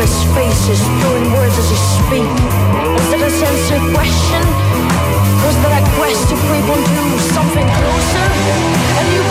[0.00, 2.40] colorless faces, throwing words as he speaks.
[2.96, 4.42] Was that a sincere question?
[5.44, 9.29] Was that a quest if we want to something closer?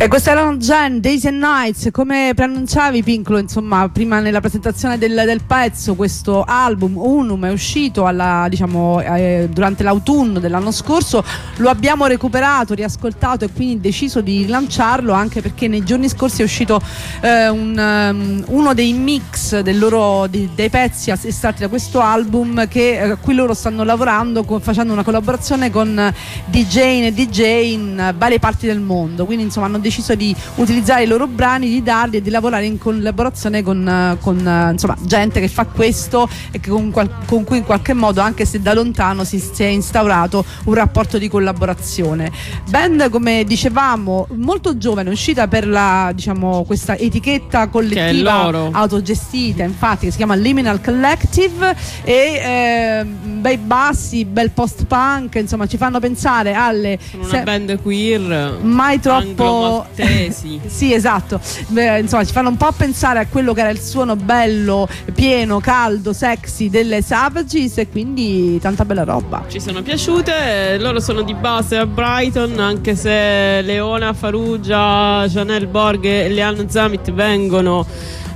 [0.00, 5.22] Ok, questa erano Jen, Days and Nights, come preannunciavi Pincolo, insomma, prima nella presentazione del,
[5.26, 11.24] del pezzo, questo album Unum è uscito alla, diciamo, eh, durante l'autunno dell'anno scorso,
[11.56, 16.44] lo abbiamo recuperato, riascoltato e quindi deciso di rilanciarlo anche perché nei giorni scorsi è
[16.44, 16.80] uscito
[17.20, 22.68] eh, un, um, uno dei mix del loro, di- dei pezzi estratti da questo album
[22.68, 26.14] che, eh, a cui loro stanno lavorando con- facendo una collaborazione con eh,
[26.46, 29.24] DJ e DJ in eh, varie parti del mondo.
[29.24, 32.78] Quindi insomma hanno deciso di utilizzare i loro brani di darli e di lavorare in
[32.78, 36.92] collaborazione con, eh, con, eh, insomma, gente che fa questo e che con,
[37.26, 41.18] con cui in qualche modo anche se da lontano si, si è instaurato un rapporto
[41.18, 42.30] di collaborazione
[42.68, 50.10] band come dicevamo molto giovane uscita per la diciamo questa etichetta collettiva autogestita infatti che
[50.10, 51.74] si chiama Liminal Collective
[52.04, 57.42] e eh, bei bassi bel post punk insomma ci fanno pensare alle Sono una se-
[57.42, 58.58] band queer.
[58.62, 60.60] mai troppo anglo-maltesi.
[60.66, 64.16] sì esatto Beh, insomma ci fanno un po' pensare a quello che era il suono
[64.16, 71.00] bello pieno caldo sexy delle Savages e quindi tanta bella roba Ci sono piaciute, loro
[71.00, 77.86] sono di base a Brighton, anche se Leona Farugia, Chanel Borg e Leanne Zamit vengono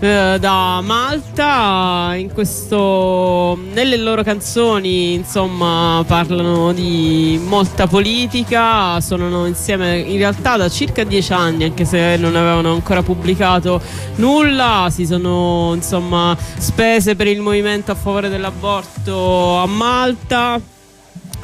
[0.03, 2.16] eh, da Malta.
[2.34, 9.00] Questo, nelle loro canzoni, insomma, parlano di molta politica.
[9.00, 13.80] Suonano insieme in realtà da circa dieci anni, anche se non avevano ancora pubblicato
[14.16, 14.88] nulla.
[14.90, 20.61] Si sono insomma spese per il movimento a favore dell'aborto a Malta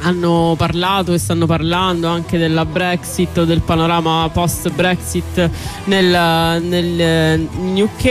[0.00, 5.50] hanno parlato e stanno parlando anche della Brexit o del panorama post Brexit
[5.84, 8.04] nel, nel eh, in UK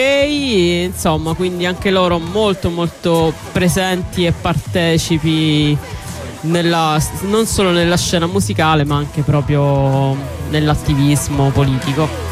[0.92, 5.78] insomma quindi anche loro molto molto presenti e partecipi
[6.42, 10.14] nella- non solo nella scena musicale ma anche proprio
[10.50, 12.26] nell'attivismo politico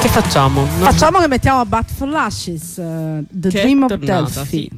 [0.00, 0.62] che facciamo?
[0.78, 4.70] Non- facciamo che mettiamo Bat for Lashes eh, The Che Dream of tornata, Delphi sì.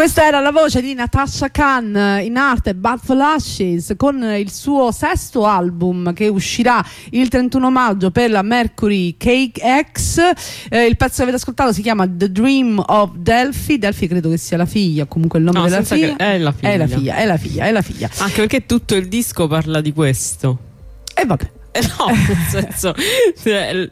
[0.00, 4.50] Questa era la voce di Natasha Khan eh, in arte Bad for Ashes con il
[4.50, 9.60] suo sesto album che uscirà il 31 maggio per la Mercury Cake
[9.92, 10.18] X.
[10.70, 13.76] Eh, il pezzo che avete ascoltato si chiama The Dream of Delphi.
[13.76, 16.16] Delphi credo che sia la figlia, comunque il nome No, della figlia.
[16.16, 16.96] è la È la figlia.
[16.96, 18.10] figlia, è la figlia, è la figlia.
[18.20, 20.58] Anche perché tutto il disco parla di questo.
[21.14, 21.50] E vabbè.
[21.72, 22.92] Eh no, nel senso,
[23.40, 23.88] cioè,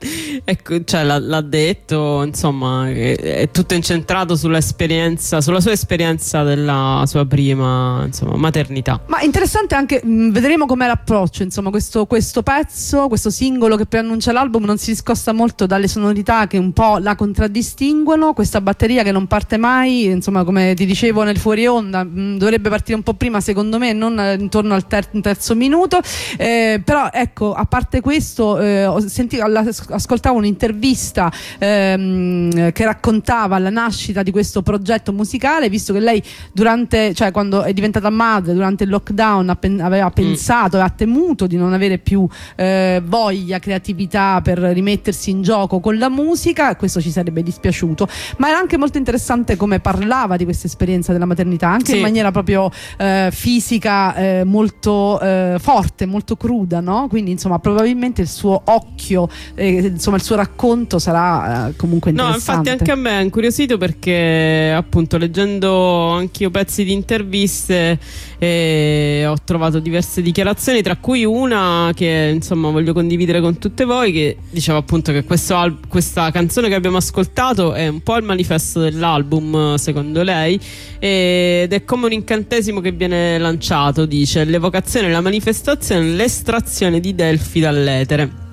[0.51, 7.27] ecco, cioè, l'ha, l'ha detto, insomma, è, è tutto incentrato sulla sua esperienza della sua
[7.27, 9.01] prima, insomma, maternità.
[9.09, 14.33] Ma interessante anche, mh, vedremo com'è l'approccio, insomma, questo, questo pezzo, questo singolo che preannuncia
[14.33, 19.13] l'album non si discosta molto dalle sonorità che un po' la contraddistinguono, questa batteria che
[19.13, 23.13] non parte mai, insomma, come ti dicevo nel fuori onda, mh, dovrebbe partire un po'
[23.13, 26.01] prima secondo me, non eh, intorno al ter- terzo minuto,
[26.39, 34.23] Eh, però ecco, a parte questo, eh, sentito, ascoltavo un'intervista ehm, che raccontava la nascita
[34.23, 36.23] di questo progetto musicale, visto che lei
[36.53, 41.47] durante, cioè quando è diventata madre, durante il lockdown pen- aveva pensato e ha temuto
[41.47, 42.27] di non avere più
[42.57, 48.09] eh, voglia, creatività per rimettersi in gioco con la musica, questo ci sarebbe dispiaciuto,
[48.39, 51.97] ma era anche molto interessante come parlava di questa esperienza della maternità, anche Sì.
[51.97, 57.07] in maniera proprio eh, fisica eh, molto eh, forte, molto cruda, no?
[57.09, 62.23] Quindi insomma probabilmente il suo occhio, eh, insomma il suo racconto sarà eh, comunque No,
[62.27, 62.71] interessante.
[62.71, 67.99] infatti anche a me è incuriosito perché appunto leggendo anch'io pezzi di interviste
[68.39, 74.13] eh, ho trovato diverse dichiarazioni, tra cui una che insomma voglio condividere con tutte voi
[74.13, 78.25] che diceva appunto che questo al- questa canzone che abbiamo ascoltato è un po' il
[78.25, 80.59] manifesto dell'album secondo lei
[80.99, 87.61] ed è come un incantesimo che viene lanciato, dice l'evocazione, la manifestazione, l'estrazione di Delfi
[87.61, 88.47] dall'etere.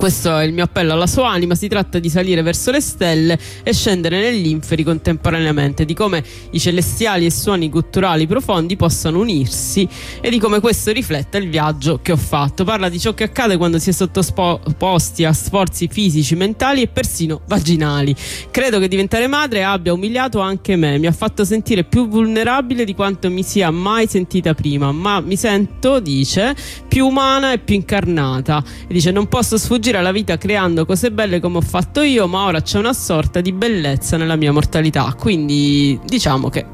[0.00, 3.38] Questo è il mio appello alla sua anima, si tratta di salire verso le stelle
[3.62, 9.86] e scendere negli inferi contemporaneamente, di come i celestiali e suoni gutturali profondi possano unirsi
[10.22, 12.64] e di come questo rifletta il viaggio che ho fatto.
[12.64, 17.42] Parla di ciò che accade quando si è sottoposti a sforzi fisici, mentali e persino
[17.46, 18.16] vaginali.
[18.50, 22.94] Credo che diventare madre abbia umiliato anche me, mi ha fatto sentire più vulnerabile di
[22.94, 26.56] quanto mi sia mai sentita prima, ma mi sento, dice,
[26.88, 28.64] più umana e più incarnata.
[28.88, 32.44] E dice non posso sfuggire alla vita creando cose belle come ho fatto io, ma
[32.44, 35.14] ora c'è una sorta di bellezza nella mia mortalità.
[35.18, 36.64] Quindi diciamo che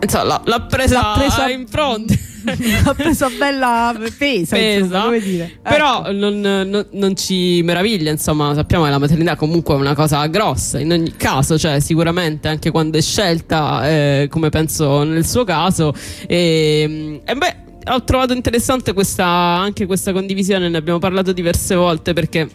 [0.00, 2.18] insomma, l'ha, presa, L'ha presa- in fronte.
[2.84, 5.00] L'ha presa bella pesa, insomma, Pesa.
[5.02, 5.58] come dire.
[5.62, 6.12] Però Ecco.
[6.12, 10.78] non, non- non ci meraviglia, insomma, sappiamo che la maternità comunque è una cosa grossa,
[10.78, 15.92] in ogni caso, cioè sicuramente anche quando è scelta, eh, come penso nel suo caso.
[16.28, 17.56] E, e beh,
[17.90, 22.48] ho trovato interessante questa, anche questa condivisione, ne abbiamo parlato diverse volte perché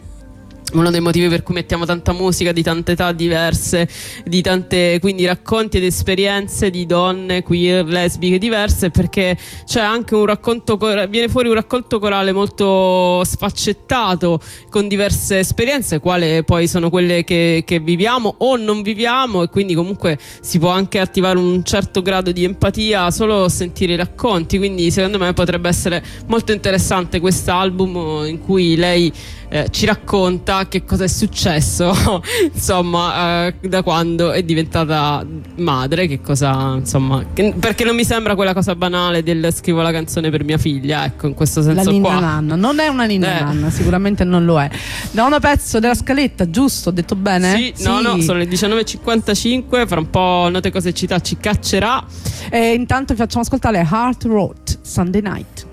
[0.72, 3.88] uno dei motivi per cui mettiamo tanta musica di tante età diverse,
[4.24, 10.26] di tante quindi racconti ed esperienze di donne queer, lesbiche diverse, perché c'è anche un
[10.26, 10.76] racconto,
[11.08, 17.62] viene fuori un racconto corale molto sfaccettato con diverse esperienze, quale poi sono quelle che,
[17.66, 22.32] che viviamo o non viviamo, e quindi comunque si può anche attivare un certo grado
[22.32, 24.58] di empatia solo sentire i racconti.
[24.58, 29.12] Quindi secondo me potrebbe essere molto interessante quest'album in cui lei
[29.54, 31.92] eh, ci racconta che cosa è successo,
[32.54, 35.22] insomma, eh, da quando è diventata
[35.56, 39.92] madre, che cosa, insomma, che- perché non mi sembra quella cosa banale del scrivo la
[39.92, 42.18] canzone per mia figlia, ecco, in questo La senso ninna qua.
[42.20, 43.42] nanna, non è una ninna Eh.
[43.42, 44.70] nanna, sicuramente non lo è.
[45.10, 46.88] Nono pezzo della scaletta, giusto?
[46.88, 47.54] Ho detto bene?
[47.74, 52.02] Sì, no, no, sono le 19.55, fra un po' Note Cose Città ci caccerà.
[52.50, 55.66] E intanto vi facciamo ascoltare Heart Road, Sunday Night.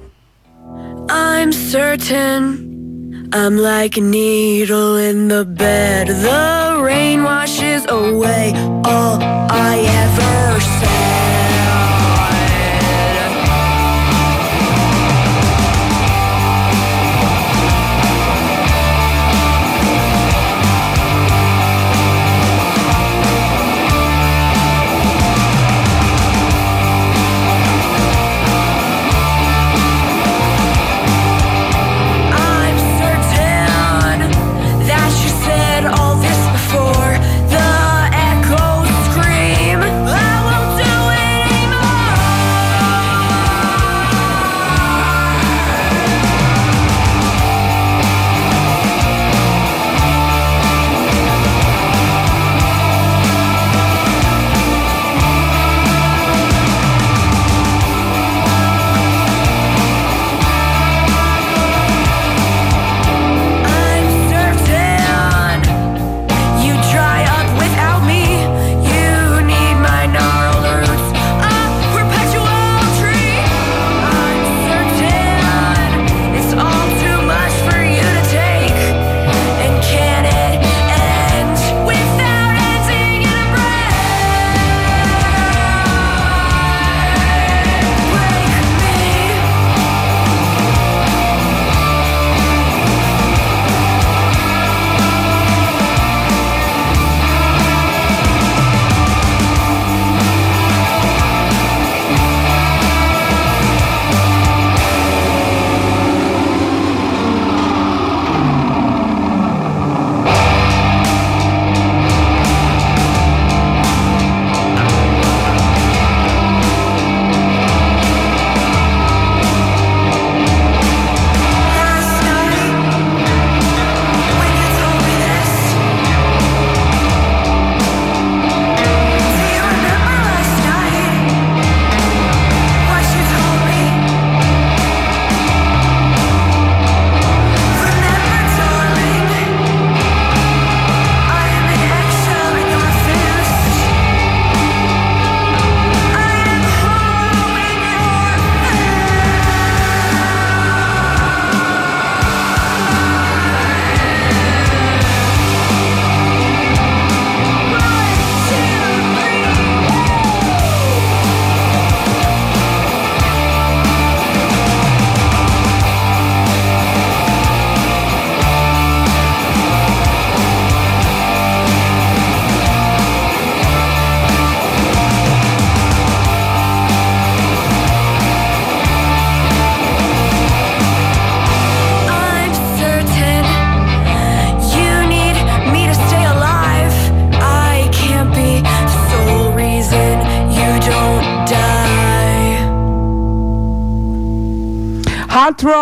[1.10, 2.79] I'm certain
[3.32, 6.08] I'm like a needle in the bed.
[6.08, 8.54] The rain washes away
[8.84, 10.89] all I ever said.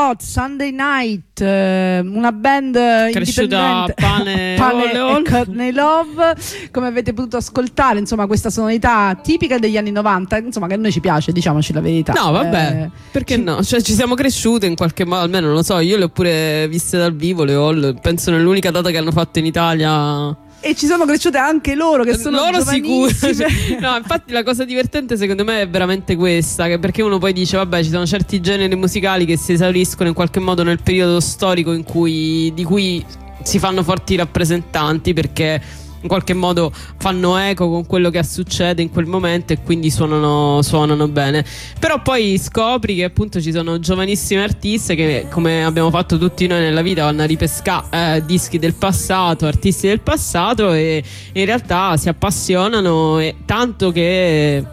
[0.08, 6.36] Rod, Sunday Night, eh, una band Cresciuta pane, Pane e Courtney Love,
[6.72, 10.92] come avete potuto ascoltare, insomma, questa sonorità tipica degli anni 90, insomma, che a noi
[10.94, 12.14] ci piace, diciamoci la verità.
[12.14, 13.62] No, vabbè, Eh, perché ci- no?
[13.62, 16.68] Cioè, ci siamo cresciute in qualche modo, almeno non lo so, io le ho pure
[16.70, 20.36] viste dal vivo, le Hall, penso nell'unica data che hanno fatto in Italia.
[20.60, 23.10] E ci sono cresciute anche loro, che sono Loro sicuro.
[23.80, 27.58] no, infatti la cosa divertente secondo me è veramente questa, che perché uno poi dice,
[27.58, 31.72] vabbè, ci sono certi generi musicali che si esauriscono in qualche modo nel periodo storico
[31.74, 33.06] in cui, di cui
[33.44, 35.62] si fanno forti rappresentanti perché
[36.08, 40.62] in qualche modo fanno eco con quello che succede in quel momento e quindi suonano,
[40.62, 41.46] suonano bene.
[41.80, 46.62] Però poi scopri che appunto ci sono giovanissime artiste che, come abbiamo fatto tutti noi
[46.62, 51.04] nella vita, vanno a ripescare dischi del passato, artisti del passato e
[51.34, 54.64] in realtà si appassionano e tanto che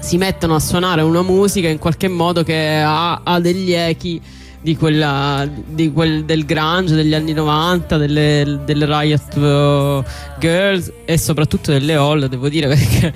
[0.00, 4.20] si mettono a suonare una musica in qualche modo che ha, ha degli echi
[4.68, 10.04] di quella di quel, del grunge degli anni 90 delle, delle Riot uh,
[10.38, 13.14] Girls e soprattutto delle Hall devo dire perché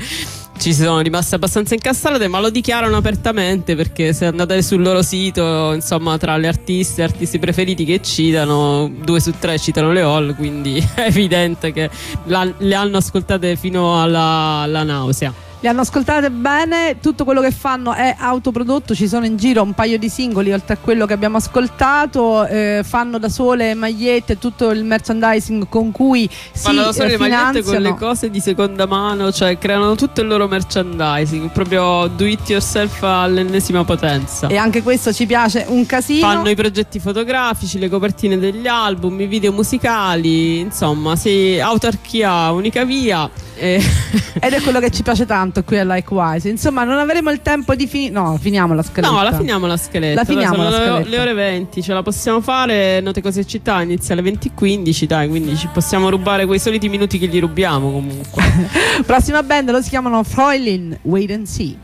[0.57, 5.75] ci sono rimaste abbastanza incastrate ma lo dichiarano apertamente perché se andate sul loro sito
[5.75, 10.35] insomma tra le artiste e artisti preferiti che citano due su tre citano le Hall
[10.35, 11.91] quindi è evidente che
[12.25, 17.53] la- le hanno ascoltate fino alla, alla nausea Le hanno ascoltate bene, tutto quello che
[17.53, 21.13] fanno è autoprodotto, ci sono in giro un paio di singoli oltre a quello che
[21.13, 26.93] abbiamo ascoltato, eh, fanno da sole magliette, tutto il merchandising con cui si Fanno da
[26.93, 30.49] solo eh, le magliette con le cose di seconda mano, cioè creano tutto il loro
[30.49, 34.49] merchandising, proprio do it yourself all'ennesima potenza.
[34.49, 36.27] E anche questo ci piace un casino.
[36.27, 42.85] Fanno i progetti fotografici, le copertine degli album, i video musicali, insomma, sì, autarchia, unica
[42.85, 43.31] via.
[44.41, 46.49] Ed è quello che ci piace tanto qui a Likewise.
[46.49, 48.13] Insomma, non avremo il tempo di finire.
[48.13, 49.13] No, finiamo la scaletta.
[49.13, 50.21] No, la finiamo la scaletta.
[50.21, 51.09] La finiamo Sono la le- scaletta.
[51.09, 53.01] Le, ore 20, ce la possiamo fare.
[53.01, 57.27] Note cose città inizia alle 20.15, dai, quindi ci possiamo rubare quei soliti minuti che
[57.27, 58.43] gli rubiamo comunque.
[59.07, 61.77] Prossima band lo si chiamano Fräulein Wait and See.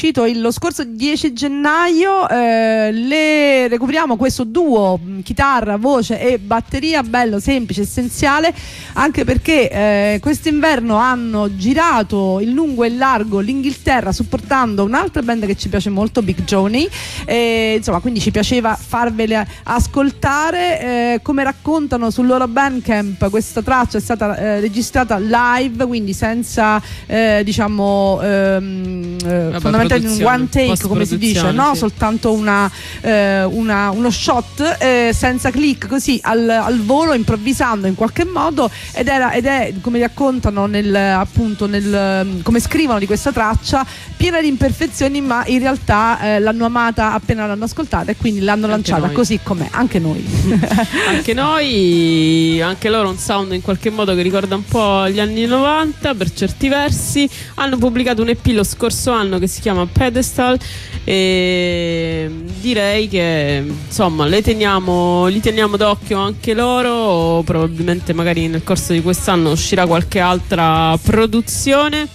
[0.00, 6.38] Uscito il- lo scorso 10 gennaio eh, le recuperiamo questo duo mh, chitarra, voce e
[6.38, 8.54] batteria bello, semplice, essenziale
[8.94, 15.44] anche perché eh, quest'inverno hanno girato in lungo e in largo l'Inghilterra supportando un'altra band
[15.44, 16.88] che ci piace molto Big Johnny
[17.26, 23.98] e, insomma quindi ci piaceva farvele ascoltare eh, come raccontano sul loro Bandcamp questa traccia
[23.98, 29.58] è stata eh, registrata live quindi senza eh, diciamo ehm, eh,
[29.94, 31.70] un produzione, one take come si dice no?
[31.72, 31.78] sì.
[31.78, 32.70] soltanto una,
[33.00, 38.70] eh, una- uno shot eh, senza click così al, al volo improvvisando in qualche modo
[38.92, 43.84] ed, era, ed è come raccontano nel, appunto nel, come scrivono di questa traccia
[44.16, 48.66] piena di imperfezioni ma in realtà eh, l'hanno amata appena l'hanno ascoltata e quindi l'hanno
[48.66, 49.14] lanciata noi.
[49.14, 50.28] così com'è anche noi
[51.08, 55.46] Anche noi, anche loro un sound in qualche modo che ricorda un po' gli anni
[55.46, 57.28] 90 per certi versi.
[57.54, 60.58] Hanno pubblicato un EP lo scorso anno che si chiama Pedestal
[61.04, 67.42] e direi che insomma le teniamo, li teniamo d'occhio anche loro.
[67.42, 72.08] Probabilmente magari nel corso di quest'anno uscirà qualche altra produzione.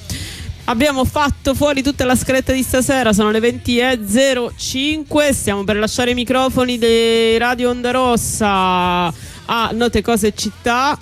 [0.67, 6.15] Abbiamo fatto fuori tutta la scaletta di stasera, sono le 20.05, stiamo per lasciare i
[6.15, 9.13] microfoni di Radio Onda Rossa
[9.45, 10.97] a Note Cose Città.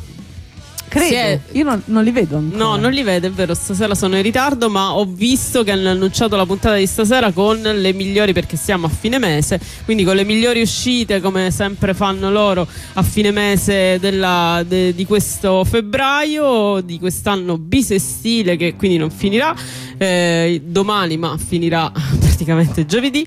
[0.99, 2.63] Credo è- io non, non li vedo ancora.
[2.63, 5.89] No, non li vedo, è vero, stasera sono in ritardo, ma ho visto che hanno
[5.89, 10.15] annunciato la puntata di stasera con le migliori perché siamo a fine mese, quindi con
[10.15, 16.81] le migliori uscite come sempre fanno loro a fine mese della- de- di questo febbraio,
[16.81, 19.55] di quest'anno bisestile che quindi non finirà
[19.97, 21.91] eh, domani, ma finirà
[22.43, 23.25] praticamente giovedì.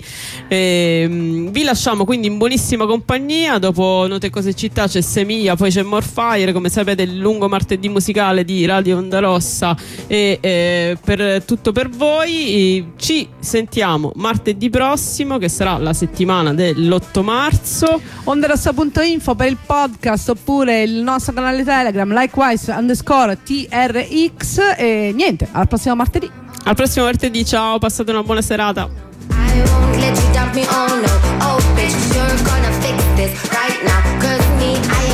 [0.49, 3.59] Ehm, vi lasciamo quindi in buonissima compagnia.
[3.59, 6.53] Dopo Note Cose Città c'è Semia, poi c'è Morfire.
[6.53, 11.89] Come sapete, il lungo martedì musicale di Radio Onda Rossa e eh, per tutto per
[11.89, 12.55] voi.
[12.55, 18.01] E Ci sentiamo martedì prossimo, che sarà la settimana dell'8 marzo.
[18.25, 25.67] Onderossa.info per il podcast oppure il nostro canale Telegram likewise underscore TRX e niente, al
[25.67, 26.31] prossimo martedì.
[26.65, 29.06] Al prossimo martedì, ciao, passate una buona serata.
[33.53, 34.03] right now.
[34.21, 35.06] Cause me, I